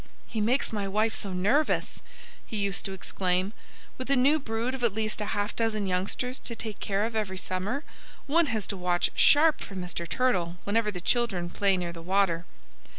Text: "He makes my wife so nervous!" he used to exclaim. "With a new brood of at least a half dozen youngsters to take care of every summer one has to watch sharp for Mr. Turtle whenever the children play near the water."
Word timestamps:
"He 0.25 0.41
makes 0.41 0.73
my 0.73 0.87
wife 0.87 1.13
so 1.13 1.31
nervous!" 1.31 2.01
he 2.43 2.57
used 2.57 2.85
to 2.85 2.91
exclaim. 2.93 3.53
"With 3.99 4.09
a 4.09 4.15
new 4.15 4.39
brood 4.39 4.73
of 4.73 4.83
at 4.83 4.95
least 4.95 5.21
a 5.21 5.25
half 5.37 5.55
dozen 5.55 5.85
youngsters 5.85 6.39
to 6.39 6.55
take 6.55 6.79
care 6.79 7.03
of 7.05 7.15
every 7.15 7.37
summer 7.37 7.83
one 8.25 8.47
has 8.47 8.65
to 8.69 8.77
watch 8.77 9.11
sharp 9.13 9.61
for 9.61 9.75
Mr. 9.75 10.09
Turtle 10.09 10.57
whenever 10.63 10.89
the 10.89 11.01
children 11.01 11.51
play 11.51 11.77
near 11.77 11.93
the 11.93 12.01
water." 12.01 12.45